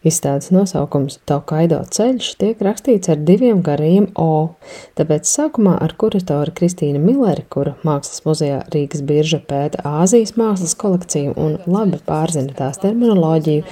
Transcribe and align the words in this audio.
Izstādes 0.00 0.48
nosaukums 0.48 1.18
Tokaido 1.28 1.82
ceļš 1.92 2.30
tiek 2.40 2.60
rakstīts 2.64 3.10
ar 3.12 3.18
diviem 3.20 3.58
garajiem 3.60 4.06
O, 4.16 4.54
tāpēc 4.96 5.28
sākumā 5.28 5.74
ar 5.84 5.92
kuratoru 6.00 6.54
Kristīnu 6.56 7.02
Milleri, 7.02 7.44
kura 7.52 7.74
Mākslas 7.84 8.22
muzejā 8.24 8.62
Rīgas 8.72 9.02
birža 9.04 9.42
pēta 9.44 9.82
Āzijas 9.84 10.32
mākslas 10.40 10.72
kolekciju 10.80 11.34
un 11.36 11.58
labi 11.68 12.00
pārzina 12.06 12.56
tās 12.56 12.80
terminoloģiju, 12.80 13.66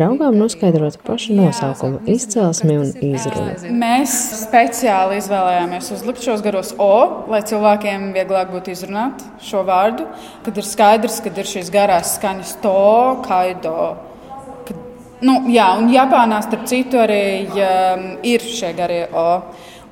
raugām 0.00 0.40
noskaidrot 0.40 0.96
pašu 1.04 1.36
nosaukumu, 1.36 2.00
izcelsmi 2.14 2.78
un 2.80 2.88
izrunu. 3.10 3.76
Mēs 3.84 4.16
speciāli 4.40 5.20
izvēlējāmies 5.20 5.92
uzlikt 5.98 6.24
šos 6.24 6.46
garos 6.48 6.72
O, 6.80 6.96
lai 7.28 7.42
cilvēkiem 7.44 8.08
vieglāk 8.16 8.56
būtu 8.56 8.72
izrunāt 8.72 9.20
šo 9.44 9.66
vārdu, 9.68 10.08
kad 10.48 10.56
ir 10.56 10.72
skaidrs, 10.72 11.20
ka 11.20 11.36
ir 11.36 11.54
šīs 11.54 11.68
garās 11.76 12.16
skaņas 12.16 12.56
to, 12.64 12.76
kaido. 13.28 14.13
Nu, 15.24 15.38
jā, 15.48 15.70
un 15.80 15.88
Japānā, 15.92 16.42
starp 16.44 16.66
citu, 16.68 16.98
arī 17.00 17.46
um, 17.48 18.02
ir 18.26 18.42
šie 18.44 18.74
garie 18.76 19.06
O. 19.16 19.28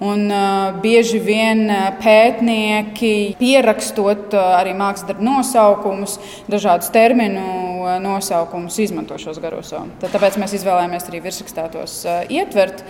Un, 0.02 0.25
uh, 0.34 0.75
bieži 0.83 1.20
vien 1.23 1.62
uh, 1.70 1.93
pētnieki, 2.02 3.39
pierakstot 3.39 4.34
uh, 4.34 4.56
arī 4.59 4.73
mākslas 4.75 5.06
darbu 5.12 5.25
nosaukumus, 5.29 6.16
dažādus 6.51 6.91
terminu 6.92 7.45
uh, 7.84 7.95
nosaukumus, 8.03 8.80
izmanto 8.83 9.16
šos 9.23 9.39
garos. 9.41 9.70
Tad, 9.73 10.11
tāpēc 10.11 10.41
mēs 10.42 10.56
izvēlējāmies 10.59 11.06
arī 11.06 11.23
virsrakstā 11.23 11.69
tos 11.73 12.01
uh, 12.03 12.25
ietvert. 12.27 12.83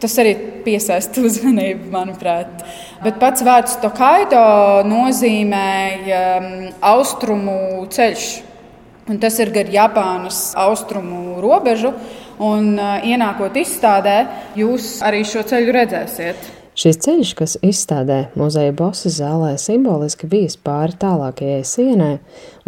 Tas 0.00 0.14
arī 0.22 0.36
piesaista 0.64 1.20
uzmanību, 1.28 1.90
manuprāt. 1.92 2.62
Bet 3.02 3.18
pats 3.20 3.44
vārds 3.44 3.74
Tokaido 3.82 4.44
nozīmē 4.88 5.66
um, 6.06 6.54
austrumu 6.94 7.58
ceļš. 7.92 8.30
Un 9.10 9.18
tas 9.18 9.40
ir 9.42 9.50
gar 9.50 9.66
Japānas 9.66 10.52
austrumu 10.54 11.40
robežu. 11.42 11.90
Un, 12.40 12.72
uh, 12.78 13.02
ienākot 13.04 13.58
izstādē, 13.58 14.16
jūs 14.56 15.00
arī 15.04 15.24
šo 15.28 15.42
ceļu 15.50 15.74
redzēsiet. 15.76 16.48
Šis 16.80 16.96
ceļš, 17.02 17.30
kas 17.36 17.56
izstādē 17.66 18.30
muzeja 18.38 18.70
bosas 18.72 19.18
zālē, 19.18 19.50
simboliski 19.60 20.28
bijis 20.30 20.54
pāri 20.64 20.94
tālākajai 21.02 21.64
sienai 21.66 22.12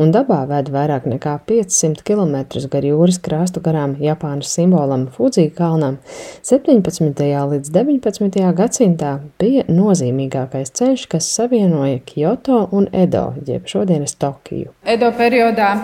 un 0.02 0.10
dabā 0.12 0.42
ved 0.50 0.68
vairāk 0.74 1.06
nekā 1.08 1.36
500 1.48 2.02
km 2.04 2.34
gar 2.72 2.84
jūras 2.84 3.20
krāstu 3.22 3.62
garām 3.64 3.94
Japānas 4.02 4.50
simbolam 4.52 5.06
Fuji 5.14 5.52
kalnam, 5.56 6.00
17. 6.44 7.22
līdz 7.54 7.72
19. 7.72 8.42
gadsimtā 8.58 9.14
bija 9.40 9.64
nozīmīgākais 9.70 10.74
ceļš, 10.76 11.06
kas 11.14 11.30
savienoja 11.38 12.02
Kyoto 12.04 12.66
un 12.74 12.90
Edo, 12.92 13.30
jeb 13.46 13.70
šodienas 13.70 14.18
Tokiju. 14.18 14.74
Edo 14.82 15.08
periodā 15.16 15.76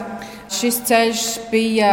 Šis 0.49 0.79
ceļš 0.89 1.23
bija 1.51 1.93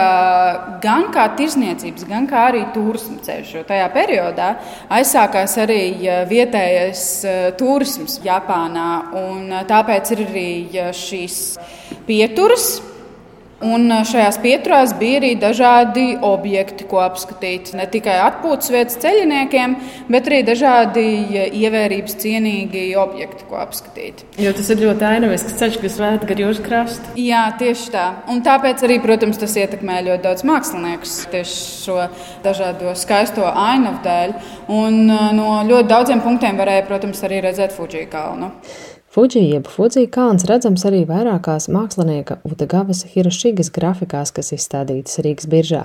gan 0.84 1.10
kā 1.12 1.26
tirzniecības, 1.36 2.06
gan 2.08 2.28
kā 2.30 2.46
arī 2.54 2.64
turisma 2.76 3.20
ceļš. 3.26 3.52
Tajā 3.68 3.90
periodā 3.92 4.50
aizsākās 4.96 5.58
arī 5.60 5.82
vietējais 6.30 7.04
e, 7.28 7.36
turisms 7.60 8.22
Japānā. 8.24 8.90
E, 9.04 9.62
tāpēc 9.68 10.16
ir 10.16 10.26
arī 10.30 10.50
šīs 10.96 11.40
pieturas 12.08 12.70
Un 13.66 13.90
šajās 14.06 14.38
pieturās 14.44 14.94
bija 15.00 15.20
arī 15.22 15.32
dažādi 15.40 16.06
objekti, 16.26 16.86
ko 16.90 17.00
apskatīt. 17.02 17.72
Ne 17.78 17.88
tikai 17.90 18.18
atpūtas 18.22 18.72
vietas 18.74 19.00
ceļniekiem, 19.02 19.76
bet 20.12 20.30
arī 20.30 20.42
dažādi 20.46 21.06
ievērības 21.64 22.18
cienīgi 22.22 22.86
objekti, 23.02 23.48
ko 23.50 23.60
apskatīt. 23.64 24.26
Jo 24.42 24.54
tas 24.56 24.70
ir 24.74 24.84
ļoti 24.84 25.08
ainavīgs 25.10 25.48
ceļš, 25.60 25.80
kas 25.82 26.00
ved 26.04 26.28
gar 26.30 26.44
jūras 26.44 26.62
krastu. 26.66 27.16
Jā, 27.20 27.46
tieši 27.60 27.92
tā. 27.96 28.06
Un 28.32 28.44
tāpēc 28.46 28.86
arī, 28.86 29.00
protams, 29.04 29.40
tas 29.42 29.58
ietekmē 29.58 30.02
ļoti 30.10 30.26
daudz 30.28 30.46
māksliniekus 30.48 31.18
tieši 31.34 31.62
šo 31.86 32.00
dažādo 32.46 32.94
skaisto 33.00 33.48
ainavu 33.50 34.04
dēļ. 34.06 34.36
Un 34.76 35.02
no 35.38 35.62
ļoti 35.66 35.90
daudziem 35.90 36.22
punktiem 36.26 36.60
varēja, 36.62 36.86
protams, 36.90 37.24
arī 37.26 37.42
redzēt 37.48 37.74
Fuji 37.76 38.06
kalnu. 38.12 38.52
Fuji 39.16 39.50
jeb 39.50 39.68
Fuji 39.72 40.10
kalns 40.12 40.44
redzams 40.44 40.82
arī 40.90 41.06
vairākās 41.08 41.70
mākslinieka 41.72 42.36
Utagavas 42.44 43.06
Hirošigas 43.14 43.70
grafikās, 43.72 44.34
kas 44.36 44.52
izstādītas 44.58 45.22
Rīgas 45.24 45.48
biržā. 45.48 45.84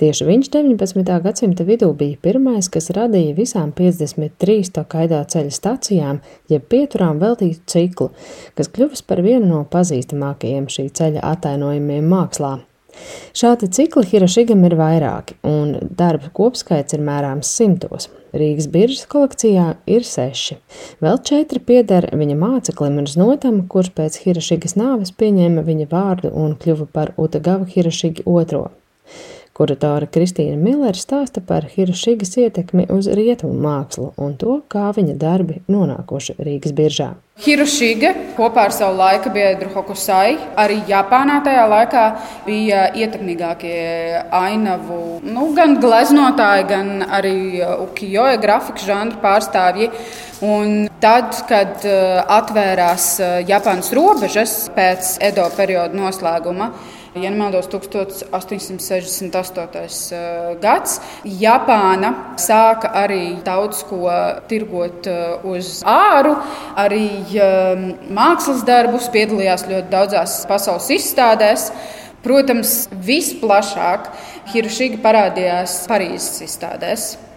Tieši 0.00 0.24
viņš 0.24 0.48
19. 0.54 1.10
gadsimta 1.26 1.66
vidū 1.68 1.90
bija 1.98 2.16
pirmais, 2.24 2.70
kas 2.72 2.88
radīja 2.96 3.34
visām 3.36 3.74
53 3.76 4.72
Tokaido 4.78 5.20
ceļa 5.34 5.52
stacijām, 5.52 6.22
jeb 6.48 6.64
pieturām 6.72 7.20
veltītu 7.20 7.60
ciklu, 7.74 8.08
kas 8.56 8.72
kļuvis 8.72 9.04
par 9.04 9.20
vienu 9.20 9.52
no 9.52 9.60
pazīstamākajiem 9.68 10.72
šī 10.72 10.86
ceļa 10.96 11.28
atainojumiem 11.34 12.08
mākslā. 12.08 12.54
Šādi 13.36 13.68
cikli 13.68 14.08
Hirošigam 14.14 14.64
ir 14.64 14.80
vairāki, 14.80 15.36
un 15.44 15.76
darba 15.92 16.32
kopskaits 16.32 16.96
ir 16.96 17.04
mērāms 17.04 17.52
simtos. 17.52 18.08
Rīgas 18.32 18.68
biržas 18.72 19.04
kolekcijā 19.12 19.66
ir 19.92 20.06
seši. 20.08 20.56
Vēl 21.04 21.18
četri 21.28 21.60
pieder 21.60 22.08
viņa 22.16 22.36
māceklim 22.40 22.96
un 23.02 23.08
znotam, 23.10 23.60
kurš 23.68 23.92
pēc 23.98 24.16
Hirošigas 24.24 24.76
nāves 24.80 25.12
pieņēma 25.20 25.64
viņa 25.66 25.88
vārdu 25.90 26.32
un 26.44 26.56
kļuva 26.62 26.88
par 26.96 27.12
Utagavu 27.20 27.68
Hirošigi 27.68 28.24
otro. 28.24 28.70
Kuratore 29.52 30.06
Kristīna 30.08 30.56
Millere 30.56 30.96
stāsta 30.96 31.42
par 31.44 31.66
Hirošigas 31.68 32.38
ietekmi 32.40 32.86
uz 32.94 33.08
rietumu 33.12 33.58
mākslu 33.60 34.14
un 34.16 34.32
to, 34.40 34.62
kā 34.72 34.86
viņa 34.96 35.18
darbi 35.20 35.58
nonākuši 35.68 36.38
Rīgas 36.40 36.72
biržā. 36.78 37.10
Hirošiga 37.42 38.14
kopā 38.36 38.66
ar 38.68 38.72
savu 38.72 38.96
laika 38.96 39.28
biedru 39.32 39.68
Hokusai 39.74 40.38
arī 40.62 40.78
Japānā 40.88 41.38
tajā 41.44 41.66
laikā 41.68 42.04
bija 42.46 42.86
ietekmīgākie 42.96 44.22
ainavu, 44.36 44.98
nu, 45.24 45.50
gan 45.56 45.76
gleznotāji, 45.82 46.66
gan 46.72 46.90
arī 47.08 47.36
ukijoja 47.86 48.40
grafikas 48.40 48.88
žanra 48.88 49.20
pārstāvji. 49.20 49.90
Un 50.42 50.88
tad, 51.02 51.36
kad 51.46 51.84
uh, 51.86 52.22
atvērās 52.38 53.12
uh, 53.20 53.36
Japānas 53.46 53.92
robežas 53.94 54.56
pēc 54.74 55.16
Edo 55.22 55.44
perioda 55.54 55.94
noslēguma, 55.94 56.72
Ja 57.14 57.30
nemaldos, 57.30 57.68
1868. 57.68 60.12
Eh, 60.16 60.56
gads. 60.62 61.00
Japāna 61.24 62.14
sāka 62.40 62.88
arī 62.96 63.42
daudz 63.44 63.82
ko 63.84 64.08
tirgot 64.48 65.06
uz 65.44 65.82
āru, 65.84 66.36
arī 66.72 67.20
mākslas 68.08 68.64
darbus, 68.64 69.12
piedalījās 69.12 69.68
ļoti 69.68 69.92
daudzās 69.92 70.46
pasaules 70.48 70.88
izstādēs. 70.96 71.68
Protams, 72.22 72.86
visplašāk 72.94 74.06
Hirošiga 74.54 75.02
parādījās 75.02 75.82
Parīzes 75.90 76.38
izstādēs 76.46 77.31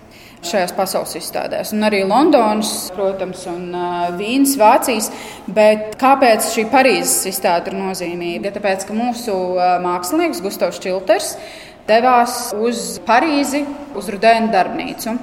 šajās 0.46 0.74
pasaules 0.76 1.16
izstādēs. 1.20 1.74
Un 1.76 1.86
arī 1.88 2.02
Londonas, 2.08 2.72
protams, 2.96 3.46
un 3.52 3.70
uh, 3.72 4.08
Vīnas, 4.18 4.56
Vācijas. 4.60 5.12
Bet 5.48 5.96
kāpēc 6.02 6.50
šī 6.56 6.68
Parīzes 6.74 7.30
izstāde 7.32 7.72
ir 7.72 7.80
nozīmīga? 7.80 8.54
Tāpēc, 8.56 8.88
ka 8.90 8.98
mūsu 8.98 9.36
uh, 9.56 9.78
mākslinieks 9.86 10.44
Gustavs 10.46 10.82
Čilters 10.84 11.36
devās 11.90 12.50
uz 12.58 13.00
Parīzi, 13.06 13.66
uz 13.98 14.12
Rudēnu 14.14 14.52
darbnīcu. 14.54 15.18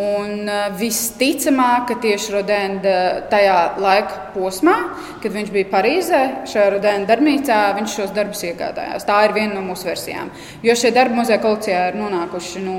Un 0.00 0.48
visticamāk, 0.78 1.90
ka 1.90 1.94
tieši 2.00 2.32
Rodēna 2.32 2.92
tajā 3.28 3.56
laika 3.82 4.30
posmā, 4.32 4.76
kad 5.20 5.34
viņš 5.34 5.50
bija 5.52 5.68
Parīzē, 5.68 6.20
šajā 6.48 6.70
Rodēna 6.72 7.08
darbnīcā, 7.10 7.58
viņš 7.76 7.96
šos 7.98 8.14
darbus 8.16 8.40
iegādājās. 8.48 9.04
Tā 9.04 9.18
ir 9.26 9.34
viena 9.36 9.58
no 9.58 9.64
mūsu 9.66 9.90
versijām. 9.90 10.30
Jo 10.64 10.76
šie 10.78 10.94
darbi 10.96 11.18
muzeja 11.18 11.42
kolekcijā 11.42 11.82
ir 11.90 11.98
nonākuši 12.00 12.62
no 12.64 12.78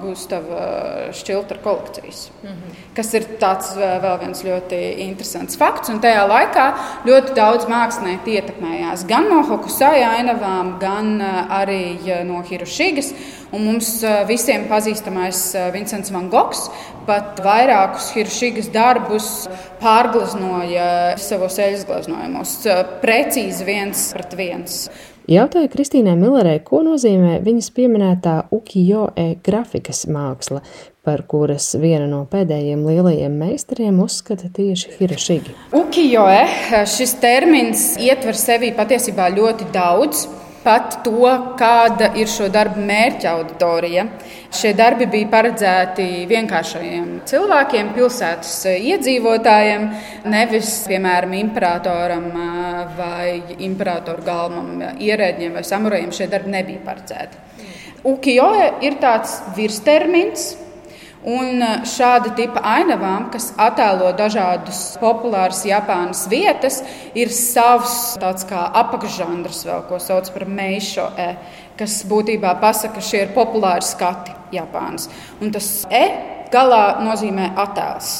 Gustavas 0.00 1.20
Šķiltra 1.20 1.60
kolekcijas. 1.64 2.30
Mm 2.42 2.48
-hmm. 2.48 2.80
Kas 2.96 3.14
ir 3.14 3.26
tāds 3.40 3.76
vēl 3.76 4.18
viens 4.24 4.44
ļoti 4.44 4.80
interesants 5.08 5.56
fakts. 5.56 5.88
Un 5.88 6.00
tajā 6.00 6.24
laikā 6.28 6.66
ļoti 7.04 7.34
daudz 7.34 7.66
mākslinieku 7.68 8.30
ietekmējās 8.30 9.06
gan 9.06 9.28
no 9.28 9.42
Hokusai 9.42 10.02
ainavām, 10.02 10.78
gan 10.78 11.20
arī 11.50 12.24
no 12.24 12.42
Hirošigas. 12.42 13.12
Un 13.52 13.66
mums 13.68 13.90
visiem 14.28 14.68
pazīstamais 14.70 15.40
Vincents 15.74 16.12
Van 16.14 16.30
Gogs 16.32 16.68
pat 17.08 17.40
vairākus 17.44 18.10
Hiršigas 18.14 18.70
darbus 18.74 19.30
pārgleznoja 19.82 21.16
savos 21.20 21.58
eļas 21.60 21.84
gleznojumos, 21.88 22.54
precīzi 23.04 23.66
viens 23.68 24.06
pret 24.16 24.38
viens. 24.38 24.78
Jautāja 25.24 25.70
Kristīnai 25.72 26.18
Millerei, 26.20 26.58
ko 26.60 26.82
nozīmē 26.84 27.38
viņas 27.44 27.70
pieminētā 27.72 28.34
ukijo-e 28.52 29.38
grafikas 29.44 30.02
māksla, 30.04 30.60
par 31.04 31.22
kuras 31.28 31.70
viena 31.80 32.04
no 32.10 32.22
pēdējiem 32.28 32.84
lielajiem 32.84 33.32
meistariem 33.40 34.02
uzskata 34.04 34.50
tieši 34.52 34.92
Hirošigi. 34.98 35.56
Ukijo-e 35.80 36.84
šis 36.92 37.16
termins 37.24 37.94
ietver 38.00 38.36
sevī 38.36 38.74
patiesībā 38.76 39.30
ļoti 39.32 39.70
daudz 39.72 40.26
pat 40.64 40.98
to, 41.04 41.28
kāda 41.60 42.10
ir 42.18 42.30
šo 42.30 42.48
darbu 42.52 42.82
mērķa 42.88 43.34
auditorija. 43.36 44.06
Šie 44.54 44.72
darbi 44.78 45.06
bija 45.10 45.28
paredzēti 45.32 46.06
vienkāršajiem 46.30 47.08
cilvēkiem, 47.28 47.92
pilsētas 47.96 48.52
iedzīvotājiem, 48.72 49.86
nevis, 50.30 50.72
piemēram, 50.88 51.34
imperatoram 51.40 52.28
vai 52.98 53.42
imperatoru 53.66 54.26
galvam, 54.26 54.70
ierēģiem 55.02 55.58
vai 55.58 55.64
samurajiem. 55.66 56.12
Šie 56.14 56.30
darbi 56.32 56.54
nebija 56.54 56.84
paredzēti. 56.86 57.42
Ukijoe 58.04 58.68
ir 58.84 58.98
tāds 59.00 59.38
virstermins, 59.56 60.52
Un 61.24 61.62
šāda 61.88 62.34
tipa 62.36 62.60
ainavām, 62.68 63.30
kas 63.32 63.46
attēlo 63.56 64.10
dažādus 64.12 64.98
populārus 65.00 65.62
Japānas 65.64 66.26
vietas, 66.28 66.82
ir 67.16 67.32
savs 67.32 68.18
tāds 68.20 68.44
kā 68.44 68.66
apakšžanrs, 68.82 69.62
vēl, 69.64 69.86
ko 69.88 70.00
sauc 70.04 70.28
par 70.34 70.44
meisho, 70.44 71.06
e, 71.16 71.30
kas 71.80 72.02
būtībā 72.10 72.52
pasaka, 72.60 72.98
ka 72.98 73.08
šie 73.08 73.22
ir 73.24 73.32
populāri 73.32 73.88
skati 73.88 74.36
Japānas. 74.58 75.08
Un 75.40 75.54
tas 75.54 75.70
e 75.88 76.04
galā 76.52 77.00
nozīmē 77.06 77.54
attēls. 77.56 78.12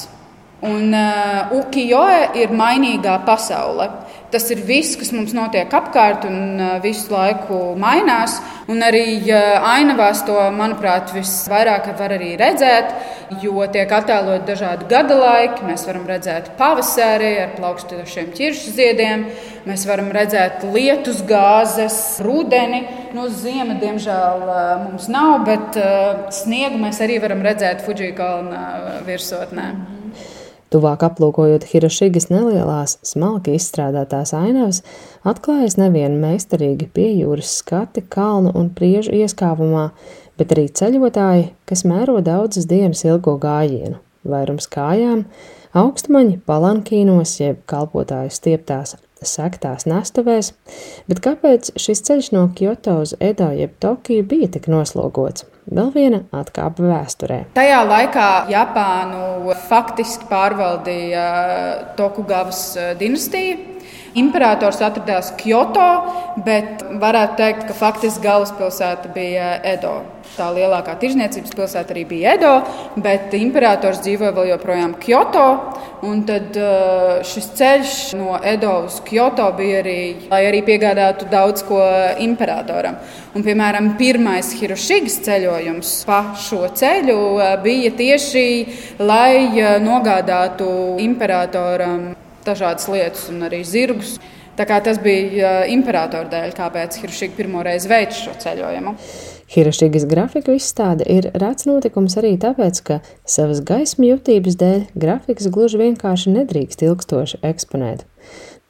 Un 0.65 0.95
uh, 0.97 1.53
ukijoe 1.59 2.41
ir 2.41 2.55
mainīgā 2.57 3.19
pasaule. 3.27 3.91
Tas 4.35 4.49
ir 4.51 4.65
viss, 4.67 4.97
kas 4.99 5.13
mums 5.15 5.31
notiek 5.31 5.71
apkārt 5.71 6.25
un 6.27 6.59
visu 6.83 7.13
laiku 7.13 7.77
mainās. 7.79 8.41
Un 8.67 8.83
arī 8.83 9.31
ainavās 9.31 10.25
to, 10.27 10.35
manuprāt, 10.57 11.13
visvairāk 11.15 11.87
var 12.01 12.17
arī 12.17 12.33
redzēt, 12.41 12.91
jo 13.45 13.63
tiek 13.71 13.95
attēlot 13.95 14.43
dažādi 14.49 14.89
gada 14.91 15.21
laiki. 15.21 15.63
Mēs 15.69 15.87
varam 15.87 16.09
redzēt 16.11 16.51
pavasari 16.59 17.31
ar 17.45 17.55
plaukstošiem 17.61 18.35
ķiršu 18.35 18.75
ziediem, 18.75 19.27
mēs 19.71 19.87
varam 19.87 20.11
redzēt 20.17 20.67
lietus 20.75 21.23
gāzes, 21.31 22.03
rudeni. 22.27 22.89
Nu, 23.15 23.31
ziema, 23.31 23.79
diemžēl, 23.79 24.49
mums 24.89 25.07
nav, 25.15 25.45
bet 25.47 25.79
sniegu 26.43 26.83
mēs 26.83 27.05
arī 27.07 27.23
varam 27.23 27.47
redzēt 27.47 27.87
Fudžija 27.87 28.19
kalna 28.19 28.65
virsotnē. 29.07 29.94
Tuvāk 30.75 31.05
aplūkojot 31.07 31.69
Hirošigas 31.71 32.33
nelielās, 32.33 32.97
smalki 33.07 33.53
izstrādātās 33.55 34.33
ainavas, 34.35 34.81
atklājas 35.23 35.77
nevien 35.79 36.17
meistarīgi 36.19 36.89
piejūras 36.97 37.53
skati 37.61 38.03
kalnu 38.11 38.51
un 38.59 38.73
priežu 38.75 39.15
ieskāvumā, 39.15 39.85
bet 40.35 40.57
arī 40.57 40.67
ceļotāji, 40.75 41.47
kas 41.71 41.87
mēro 41.87 42.19
daudzas 42.27 42.67
dienas 42.67 43.05
ilgo 43.07 43.37
gājienu, 43.39 44.01
vairums 44.27 44.67
kājām, 44.75 45.23
augstmaņi 45.79 46.41
palankīnos 46.43 47.39
jeb 47.39 47.63
kalpotāju 47.71 48.35
stieptās 48.35 48.97
sektās 49.29 49.89
nestuvēs, 49.91 50.53
bet 51.11 51.23
kāpēc 51.25 51.73
šis 51.81 52.05
ceļš 52.07 52.31
no 52.37 52.47
Kyoto 52.57 53.01
uz 53.03 53.17
Edo 53.21 53.51
jeb 53.57 53.75
Tokiju 53.83 54.27
bija 54.29 54.51
tik 54.57 54.71
noslogots? 54.73 55.49
Vēl 55.65 55.91
viena 55.95 56.19
atkāpe 56.37 56.85
vēsturē. 56.85 57.39
Tajā 57.57 57.79
laikā 57.89 58.27
Japānu 58.53 59.55
faktiski 59.69 60.29
pārvaldīja 60.29 61.29
Tokugavas 61.97 62.67
dinastija. 63.01 63.74
Imperators 64.15 64.79
atradās 64.85 65.33
Kyoto, 65.41 65.87
bet 66.47 66.85
varētu 67.03 67.39
teikt, 67.41 67.65
ka 67.67 67.75
faktiski 67.75 68.23
galvaspilsēta 68.23 69.11
bija 69.15 69.57
Edo. 69.67 70.03
Tā 70.35 70.49
lielākā 70.55 70.95
tirzniecības 70.99 71.55
pilsēta 71.55 71.95
arī 71.95 72.05
bija 72.11 72.35
Edo, 72.39 72.53
bet 73.03 73.35
imperators 73.39 74.01
dzīvoja 74.03 74.33
vēl 74.37 74.53
joprojām 74.53 74.95
Kyoto. 75.03 75.45
Tad 76.29 76.57
uh, 76.61 77.21
šis 77.27 77.51
ceļš 77.59 77.93
no 78.19 78.39
Edo 78.45 78.73
uz 78.87 79.01
Kyoto 79.07 79.47
bija 79.59 79.83
arī, 79.83 79.99
lai 80.31 80.43
arī 80.49 80.63
piegādātu 80.67 81.29
daudz 81.31 81.67
ko 81.67 81.83
imperatoram. 82.23 82.99
Un, 83.35 83.43
piemēram, 83.47 83.95
pirmais 83.99 84.53
Hirošigas 84.59 85.21
ceļojums 85.27 85.95
pa 86.07 86.21
šo 86.39 86.67
ceļu 86.71 87.21
uh, 87.35 87.55
bija 87.65 87.95
tieši, 87.99 88.51
lai 89.03 89.49
uh, 89.55 89.79
nogādātu 89.83 90.69
imperatoram 91.03 92.13
dažādas 92.47 92.89
lietas 92.93 93.29
un 93.33 93.45
arī 93.49 93.63
zirgus. 93.67 94.19
Tas 94.55 95.01
bija 95.03 95.65
imperatora 95.67 96.29
dēļ, 96.31 96.53
kāpēc 96.55 97.01
Hirošiga 97.03 97.35
pirmo 97.35 97.63
reizi 97.67 97.91
veica 97.91 98.15
šo 98.15 98.35
ceļojumu. 98.45 98.93
Hirošigas 99.51 100.07
grafiku 100.09 100.55
izstāde 100.55 101.05
ir 101.11 101.27
rēts 101.35 101.67
notikums 101.69 102.15
arī 102.21 102.37
tāpēc, 102.41 102.81
ka 102.87 103.01
savas 103.29 103.61
gaismu 103.67 104.13
jutības 104.13 104.57
dēļ 104.63 104.81
grafiks 104.95 105.51
gluži 105.53 105.83
vienkārši 105.83 106.33
nedrīkst 106.39 106.87
ilgstoši 106.87 107.43
eksponēt. 107.51 108.07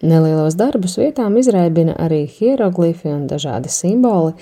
Nelielos 0.05 0.57
darbus 0.61 0.99
vietām 1.01 1.37
izraibina 1.41 1.95
arī 2.01 2.25
hieroglifi 2.29 3.13
un 3.13 3.29
dažādi 3.31 3.71
simboli, 3.73 4.35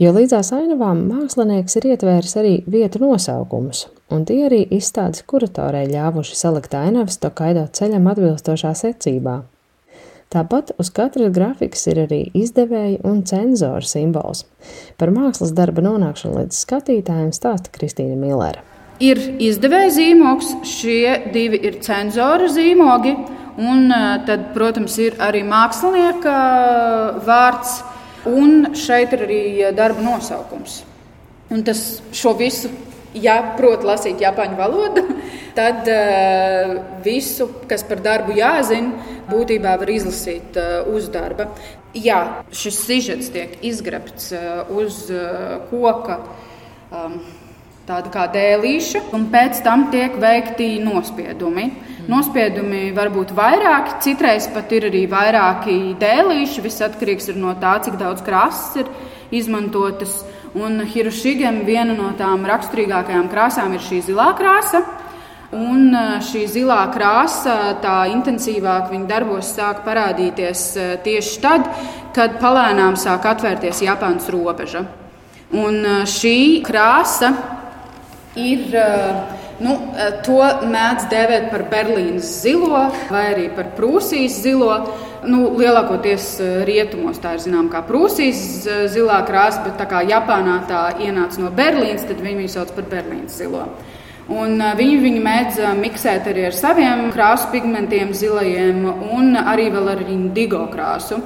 jo 0.00 0.12
līdzās 0.14 0.52
ainavām 0.56 1.02
mākslinieks 1.10 1.80
ir 1.80 1.90
ietvēris 1.94 2.38
arī 2.40 2.54
vietu 2.70 3.02
nosaukumus, 3.02 3.86
un 4.12 4.24
tie 4.28 4.44
arī 4.48 4.62
izstādes 4.74 5.24
kuratorei 5.28 5.86
ļāvuši 5.90 6.36
salikt 6.36 6.76
ainavas 6.76 7.18
to 7.22 7.30
kaido 7.34 7.64
ceļam 7.72 8.10
atbilstošā 8.12 8.74
secībā. 8.76 9.42
Tāpat 10.34 10.72
uz 10.82 10.88
katras 10.90 11.30
grafikas 11.34 11.84
ir 11.92 12.00
arī 12.06 12.20
izdevēja 12.34 13.04
un 13.06 13.22
cenzora 13.28 13.84
simbols. 13.86 14.42
Par 14.98 15.12
mākslas 15.14 15.52
darba 15.54 15.84
nonākšanu 15.84 16.40
līdz 16.40 16.58
skatītājiem 16.64 17.30
stāsta 17.36 17.70
Kristīna 17.74 18.16
Millera. 18.18 18.64
Ir 19.02 19.18
izdevēja 19.42 19.92
zīmogs, 19.94 20.50
šie 20.66 21.30
divi 21.34 21.58
ir 21.66 21.80
cenzora 21.82 22.48
zīmogi, 22.50 23.14
un 23.62 23.90
eh, 23.90 24.06
tad, 24.26 24.48
protams, 24.54 24.96
ir 25.02 25.18
arī 25.22 25.42
mākslinieka 25.46 26.34
eh, 26.34 27.22
vārds, 27.26 27.76
un 28.30 28.74
šeit 28.78 29.14
ir 29.14 29.24
arī 29.26 29.42
darba 29.76 30.02
nosaukums. 30.02 30.80
Un 31.54 31.62
tas 31.66 31.84
šo 32.14 32.32
visu 32.38 32.70
ja 33.14 33.36
prot 33.58 33.84
lasīt 33.86 34.22
japāņu 34.24 34.58
valodu, 34.58 35.04
tad 35.58 35.88
uh, 35.90 36.74
visu, 37.04 37.48
kas 37.70 37.86
par 37.86 38.02
darbu 38.04 38.36
jāzina, 38.38 39.14
būtībā 39.30 39.76
var 39.80 39.94
izlasīt 39.94 40.58
uh, 40.60 40.90
uz 40.94 41.08
darba. 41.12 41.50
Jā, 41.94 42.42
šis 42.50 42.80
sižets 42.88 43.30
tiek 43.34 43.54
izgrebts 43.62 44.32
uh, 44.34 44.66
uz 44.74 45.06
koka. 45.70 46.20
Um, 46.90 47.18
Tāda 47.84 48.08
kā 48.08 48.22
dēlīša, 48.32 49.02
un 49.12 49.26
pēc 49.28 49.58
tam 49.60 49.90
tiek 49.92 50.14
veikti 50.16 50.78
nospiedumi. 50.80 51.66
Nospiedumi 52.08 52.86
var 52.96 53.10
būt 53.12 53.34
vairāki, 53.36 53.98
citreiz 54.06 54.46
pat 54.54 54.72
ir 54.72 54.86
arī 54.88 55.02
vairāki 55.12 55.74
dēlīši. 56.00 56.62
Viss 56.64 56.80
atkarīgs 56.86 57.28
no 57.36 57.52
tā, 57.60 57.74
cik 57.84 57.98
daudz 58.00 58.24
krāsas 58.24 58.80
ir 58.80 58.88
izmantotas. 59.30 60.22
Un 60.54 60.84
Hirošigam 60.86 61.64
viena 61.66 61.96
no 61.96 62.12
tām 62.18 62.44
raksturīgākajām 62.46 63.30
krāsām 63.32 63.72
ir 63.74 63.82
šī 63.82 64.04
zilā 64.10 64.28
krāsa. 64.38 64.84
Un 65.54 65.92
e, 65.94 66.02
šī 66.24 66.44
zilā 66.50 66.80
krāsa, 66.94 67.76
tā 67.82 68.08
intensīvāk 68.10 68.88
viņa 68.90 69.06
darbos 69.06 69.52
sāk 69.54 69.84
parādīties 69.86 70.62
e, 70.74 70.86
tieši 71.04 71.40
tad, 71.42 71.68
kad 72.16 72.40
palēnām 72.42 72.98
sāk 72.98 73.28
atvērties 73.30 73.84
Japānas 73.84 74.26
robeža. 74.34 74.82
Un 75.54 75.78
e, 75.78 75.94
šī 76.10 76.38
krāsa 76.66 77.30
ir, 78.34 78.74
nu, 79.62 79.76
to 80.26 80.40
mēdz 80.66 81.06
dēvēt 81.12 81.46
par 81.52 81.68
Berlīnas 81.70 82.32
zilo 82.42 82.88
vai 83.12 83.28
arī 83.36 83.46
par 83.54 83.70
Prūsijas 83.76 84.40
zilo. 84.42 84.80
Nu, 85.24 85.54
lielākoties 85.56 86.24
eh, 86.42 86.54
rietumos 86.68 87.20
tā 87.22 87.34
ir 87.36 87.42
zināma 87.44 87.70
kā 87.72 87.80
Prūsijas 87.86 88.40
eh, 88.68 88.80
zilā 88.92 89.22
krāsa, 89.28 89.62
bet 89.64 89.78
tā 89.80 89.86
kā 89.88 90.02
Japānā 90.04 90.58
tā 90.68 90.82
ienāca 91.00 91.40
no 91.40 91.52
Berlīnas, 91.54 92.04
tad 92.08 92.20
viņi 92.20 92.42
viņu 92.42 92.52
sauc 92.52 92.72
par 92.76 92.88
Berlīnas 92.90 93.38
zilo. 93.40 93.64
Un 94.32 94.58
eh, 94.60 94.74
viņi 94.76 94.98
viņu 95.04 95.22
mēdz 95.24 95.60
miksēt 95.80 96.28
arī 96.32 96.48
ar 96.50 96.56
saviem 96.56 97.06
krāsu 97.14 97.48
pigmentiem, 97.54 98.12
zilajiem, 98.16 98.84
un 99.16 99.38
arī 99.40 99.70
ar 99.72 100.04
indigo 100.04 100.66
krāsu. 100.72 101.22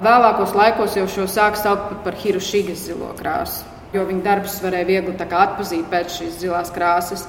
Vēlākos 0.00 0.56
laikos 0.56 0.96
jau 0.96 1.06
šo 1.10 1.28
sāk 1.28 1.60
saukt 1.60 2.00
par 2.04 2.16
Hirošigas 2.16 2.86
zilo 2.88 3.12
krāsu, 3.18 3.66
jo 3.92 4.06
viņa 4.08 4.24
darbus 4.24 4.58
varēja 4.64 4.88
viegli 4.88 5.14
atpazīt 5.20 5.86
pēc 5.92 6.18
šīs 6.18 6.40
zilās 6.40 6.72
krāsas. 6.74 7.28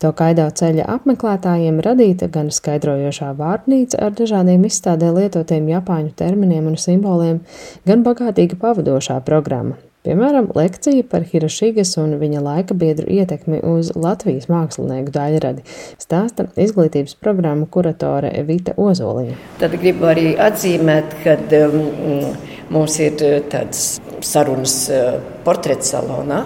To 0.00 0.14
kaidā 0.16 0.46
ceļa 0.56 0.86
apmeklētājiem 0.94 1.82
radīta 1.84 2.30
gan 2.32 2.48
skaidrojošā 2.56 3.34
vārnīca 3.36 3.98
ar 4.06 4.14
dažādiem 4.16 4.62
izstādē 4.64 5.10
lietotiem 5.12 5.66
japāņu 5.68 6.14
terminiem 6.16 6.70
un 6.70 6.78
simboliem, 6.80 7.42
gan 7.84 8.04
bagātīga 8.06 8.56
pavadošā 8.62 9.18
programma. 9.26 9.76
Piemēram, 10.00 10.46
lekcija 10.56 11.04
par 11.10 11.26
Hirošigas 11.28 11.90
un 12.00 12.14
viņa 12.16 12.40
laika 12.40 12.72
biedru 12.72 13.04
ietekmi 13.12 13.58
uz 13.68 13.90
Latvijas 13.92 14.48
mākslinieku 14.48 15.12
daļradi 15.12 15.66
stāsta 16.00 16.46
izglītības 16.56 17.18
programmu 17.20 17.68
kuratore 17.68 18.30
Vita 18.48 18.72
Ozoliņa. 18.80 19.36
Tad 19.60 19.76
gribu 19.82 20.08
arī 20.08 20.30
atzīmēt, 20.40 21.12
ka 21.20 21.36
um, 21.58 22.24
mums 22.72 22.96
ir 23.04 23.20
uh, 23.20 23.36
tāds 23.52 23.98
sarunas 24.24 24.78
uh, 24.88 25.20
portrets 25.44 25.92
salonā, 25.92 26.40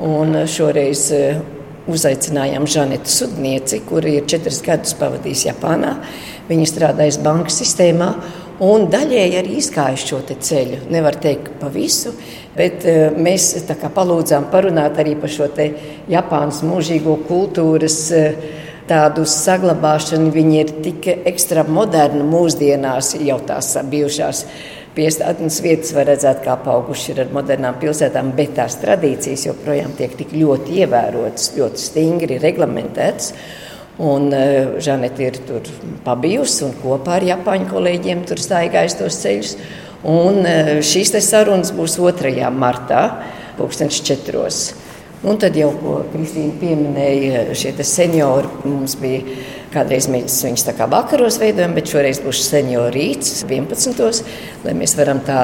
un 0.00 0.32
šoreiz 0.48 1.04
uh, 1.12 1.44
uzaicinājām 1.90 2.66
Žanetu 2.68 3.12
Sudnieci, 3.12 3.82
kur 3.86 4.06
ir 4.06 4.26
četrus 4.30 4.62
gadus 4.66 4.96
pavadījusi 4.98 5.50
Japānā. 5.50 5.94
Viņa 6.48 6.66
strādājas 6.70 7.20
banku 7.22 7.52
sistēmā 7.54 8.10
un 8.66 8.86
daļēji 8.92 9.38
arī 9.40 9.56
izgājuši 9.60 10.10
šo 10.10 10.20
ceļu. 10.34 10.82
Nevar 10.94 11.18
teikt 11.22 11.56
pa 11.60 11.70
visu, 11.72 12.14
bet 12.56 12.86
uh, 12.86 13.16
mēs 13.16 13.54
palūdzām 13.94 14.50
parunāt 14.52 14.98
arī 15.02 15.16
par 15.20 15.32
šo 15.32 15.50
Japānas 16.10 16.62
mūžīgo 16.66 17.18
kultūras. 17.28 18.00
Uh, 18.14 18.54
tādu 18.86 19.26
saglabāšanu. 19.26 20.30
Viņi 20.34 20.58
ir 20.60 20.72
tik 20.84 21.10
ekstra 21.16 21.66
moderni 21.68 22.24
mūsdienās, 22.26 23.14
jau 23.26 23.38
tās 23.46 23.74
bijušās 23.90 24.44
Piestādnes 24.96 25.58
vietas 25.60 25.90
var 25.92 26.06
redzēt, 26.08 26.38
kā 26.40 26.54
auguši 26.72 27.10
ir 27.12 27.18
ar 27.26 27.32
modernām 27.36 27.76
pilsētām, 27.82 28.30
bet 28.38 28.54
tās 28.56 28.78
tradīcijas 28.80 29.42
joprojām 29.50 29.92
tiek 29.98 30.14
tik 30.16 30.32
ļoti 30.32 30.78
ievērotas, 30.80 31.50
ļoti 31.58 31.82
stingri 31.82 32.38
reglamentētas. 32.40 33.34
Un 34.00 34.30
uh, 34.32 34.78
Žanete 34.80 35.26
ir 35.26 35.36
tur 35.44 35.68
pabijusi 36.04 36.64
un 36.64 36.72
kopā 36.80 37.18
ar 37.18 37.28
Japāņu 37.28 37.68
kolēģiem 37.74 38.24
tur 38.28 38.40
staigājis 38.40 38.96
tos 38.96 39.20
ceļus. 39.20 39.52
Un 40.08 40.40
uh, 40.44 40.72
šīs 40.80 41.12
sarunas 41.28 41.74
būs 41.76 41.98
2. 42.00 42.32
martā, 42.56 43.04
2004. 43.60 44.86
Un 45.26 45.36
tad 45.40 45.56
jau, 45.60 45.70
ko 45.80 45.98
Kristīna 46.12 46.56
pieminēja, 46.60 47.44
šie 47.56 47.72
seniori 47.84 48.48
mums 48.64 48.96
bija 49.00 49.24
Kādreiz 49.76 50.06
mēs 50.08 50.38
viņus 50.40 50.62
tā 50.64 50.72
kā 50.72 50.86
vakaros 50.88 51.36
veidojam, 51.36 51.74
bet 51.76 51.90
šoreiz 51.90 52.22
būs 52.24 52.46
senioru 52.46 52.94
rīts 52.94 53.42
11. 53.44 54.22
lai 54.64 54.72
mēs 54.78 54.94
varam 54.96 55.20
tā 55.26 55.42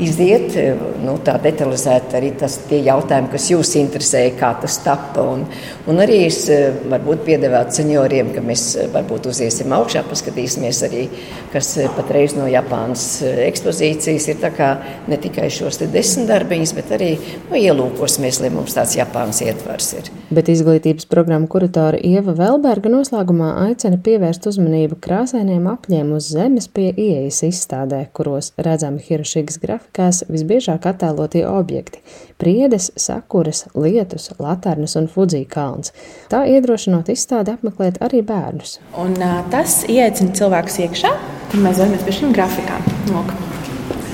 iziet, 0.00 0.54
nu, 1.02 1.16
tā 1.24 1.34
detalizēt 1.42 2.14
arī 2.16 2.32
tas 2.40 2.58
tie 2.68 2.80
jautājumi, 2.86 3.30
kas 3.32 3.48
jūs 3.52 3.74
interesē, 3.80 4.22
kā 4.38 4.52
tas 4.62 4.78
tapa. 4.84 5.24
Un, 5.34 5.44
un 5.90 6.02
arī 6.02 6.22
es 6.28 6.44
varbūt 6.90 7.24
piedāvātu 7.26 7.80
senioriem, 7.80 8.32
ka 8.34 8.44
mēs 8.44 8.64
varbūt 8.94 9.28
uziesim 9.32 9.72
augšā, 9.76 10.04
paskatīsimies 10.08 10.82
arī, 10.88 11.04
kas 11.52 11.74
patreiz 11.96 12.36
no 12.38 12.48
Japānas 12.50 13.06
ekspozīcijas 13.48 14.28
ir 14.32 14.40
tā 14.42 14.52
kā 14.54 14.70
ne 15.10 15.18
tikai 15.20 15.48
šos 15.52 15.82
desmit 15.82 16.30
darbiņus, 16.30 16.74
bet 16.78 16.94
arī 16.96 17.12
nu, 17.50 17.58
ielūkosimies, 17.58 18.40
lai 18.44 18.52
mums 18.54 18.76
tāds 18.76 18.96
Japānas 18.98 19.42
ietvars 19.44 19.92
ir. 19.98 20.10
Bet 20.32 20.48
izglītības 20.52 21.08
programmu 21.10 21.50
kuratora 21.52 22.00
Ieva 22.00 22.34
Velberga 22.38 22.92
noslēgumā 22.92 23.52
aicina 23.66 24.00
pievērst 24.02 24.48
uzmanību 24.52 25.00
krāsainiem 25.02 25.68
apļiem 25.74 26.14
uz 26.16 26.32
zemes 26.32 26.70
pie 26.72 26.90
ieejas 26.92 27.42
izstādē, 27.50 28.06
kuros 28.16 28.52
redzami 28.56 29.02
Hirošigas 29.04 29.60
grafikās 29.82 30.22
visbiežāk 30.28 30.86
attēlotie 30.86 31.46
objekti- 31.46 32.00
priedes, 32.38 32.90
sakuras, 32.96 33.66
lietus, 33.74 34.30
laternas 34.38 34.96
un 34.96 35.08
Fudzī 35.08 35.46
kalns. 35.46 35.92
Tā 36.28 36.46
iedrošinot 36.46 37.08
izstādi 37.08 37.56
apmeklēt 37.56 37.98
arī 38.00 38.22
bērnus. 38.22 38.78
Un, 38.96 39.14
tas 39.50 39.84
ieaicina 39.84 40.32
cilvēkus 40.32 40.78
iekšā, 40.78 41.12
un 41.54 41.60
mēs 41.60 41.76
dodamies 41.76 42.02
pie 42.02 42.12
šīm 42.12 42.32
grafikām. 42.32 42.82
Lūk. 43.08 43.32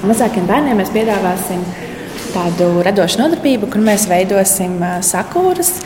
Mazākiem 0.05 0.47
bērniem 0.47 0.77
mēs 0.77 0.91
piedāvāsim 0.91 1.65
tādu 2.33 2.83
radošu 2.85 3.19
nodarbību, 3.19 3.71
kur 3.71 3.81
mēs 3.81 4.07
veidosim 4.09 4.79
sakūras. 5.01 5.83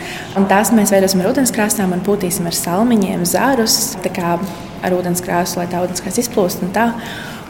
Tās 0.49 0.71
mēs 0.71 0.91
veidosim 0.91 1.21
ar 1.21 1.31
ūdenskrāsām 1.31 1.93
un 1.93 2.01
pūtīsim 2.01 2.45
ar 2.45 2.53
salmiņiem, 2.53 3.25
zārus, 3.25 3.95
ar 4.83 4.95
ūdenskrāsu, 4.97 5.59
lai 5.61 5.69
tā 5.71 5.83
ūdenskrāsa 5.83 6.23
izplūst. 6.23 6.65
Un 6.65 6.73
tā. 6.75 6.89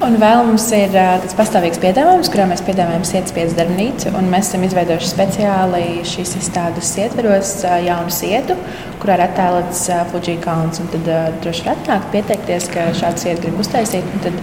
Un 0.04 0.18
vēl 0.20 0.42
mums 0.44 0.66
ir 0.76 0.90
tāds 0.92 1.36
pastāvīgs 1.38 1.80
piedāvājums, 1.80 2.28
kurā 2.34 2.48
mēs 2.50 2.64
piedāvājam 2.66 3.06
sietas 3.08 3.36
piecu 3.36 3.56
darbnīcu. 3.56 4.12
Mēs 4.26 4.50
esam 4.50 4.66
izveidojuši 4.68 5.12
speciāli 5.12 5.84
šīs 6.10 6.34
izstādes 6.42 6.90
ietveros 7.00 7.54
jaunu 7.86 8.12
sietu, 8.12 8.58
kurā 9.00 9.16
ir 9.20 9.26
attēlots 9.28 9.86
Fuji 10.12 10.36
kalns. 10.44 10.82
Tad 10.92 11.08
droši 11.46 11.70
var 11.70 11.78
atnākt, 11.78 12.10
pieteikties, 12.16 12.68
ka 12.74 12.90
šādu 13.00 13.24
sietu 13.24 13.46
grib 13.46 13.64
uztaisīt. 13.64 14.12
Tad 14.26 14.42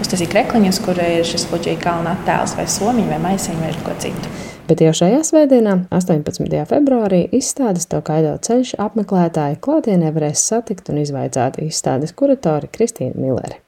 uztaisīt 0.00 0.32
krekliņus, 0.32 0.80
kur 0.86 1.02
ir 1.02 1.28
šis 1.28 1.44
Fuji 1.50 1.76
kalna 1.82 2.16
attēls 2.16 2.56
vai 2.56 2.70
somiņa 2.78 3.12
vai 3.12 3.20
maisiņa 3.28 3.66
vai 3.66 3.76
ko 3.84 3.98
citu. 4.06 4.51
Bet 4.72 4.80
jau 4.80 4.92
šajā 4.96 5.18
svētdienā, 5.28 5.72
18. 5.92 6.46
februārī, 6.70 7.18
izstādes 7.36 7.84
to 7.92 7.98
kaido 8.06 8.30
ceļš 8.46 8.70
apmeklētāji 8.80 9.58
klātienē 9.66 10.14
varēs 10.16 10.46
satikt 10.48 10.88
un 10.88 11.02
izvaicāt 11.02 11.60
izstādes 11.60 12.16
kuratori 12.16 12.72
Kristīnu 12.72 13.20
Milleri. 13.20 13.62